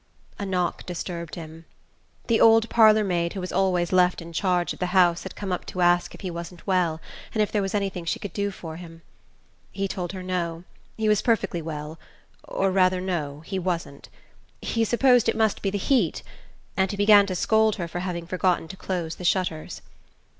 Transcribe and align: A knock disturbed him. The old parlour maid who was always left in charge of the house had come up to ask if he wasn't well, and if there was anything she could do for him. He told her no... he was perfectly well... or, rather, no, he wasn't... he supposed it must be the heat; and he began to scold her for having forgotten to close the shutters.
A 0.39 0.47
knock 0.47 0.83
disturbed 0.87 1.35
him. 1.35 1.65
The 2.25 2.41
old 2.41 2.67
parlour 2.69 3.03
maid 3.03 3.33
who 3.33 3.39
was 3.39 3.51
always 3.51 3.91
left 3.91 4.19
in 4.19 4.33
charge 4.33 4.73
of 4.73 4.79
the 4.79 4.87
house 4.97 5.21
had 5.21 5.35
come 5.35 5.51
up 5.51 5.63
to 5.67 5.81
ask 5.81 6.15
if 6.15 6.21
he 6.21 6.31
wasn't 6.31 6.65
well, 6.65 6.99
and 7.35 7.41
if 7.43 7.51
there 7.51 7.61
was 7.61 7.75
anything 7.75 8.05
she 8.05 8.17
could 8.17 8.33
do 8.33 8.49
for 8.49 8.77
him. 8.77 9.03
He 9.71 9.87
told 9.87 10.13
her 10.13 10.23
no... 10.23 10.63
he 10.97 11.07
was 11.07 11.21
perfectly 11.21 11.61
well... 11.61 11.99
or, 12.43 12.71
rather, 12.71 12.99
no, 12.99 13.41
he 13.41 13.59
wasn't... 13.59 14.09
he 14.59 14.83
supposed 14.83 15.29
it 15.29 15.37
must 15.37 15.61
be 15.61 15.69
the 15.69 15.77
heat; 15.77 16.23
and 16.75 16.89
he 16.89 16.97
began 16.97 17.27
to 17.27 17.35
scold 17.35 17.75
her 17.75 17.87
for 17.87 17.99
having 17.99 18.25
forgotten 18.25 18.67
to 18.69 18.77
close 18.77 19.13
the 19.17 19.23
shutters. 19.23 19.83